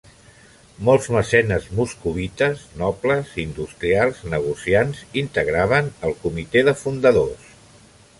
[0.85, 7.53] Molts mecenes moscovites: nobles, industrials, negociants integraven el Comitè de Fundadors.